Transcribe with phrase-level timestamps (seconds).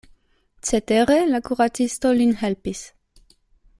[0.69, 2.83] Cetere la kuracisto lin helpis.